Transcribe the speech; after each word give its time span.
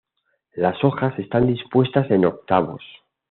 Las 0.55 0.83
hojas 0.83 1.19
están 1.19 1.45
dispuestas 1.45 2.09
en 2.09 2.25
octavos. 2.25 2.81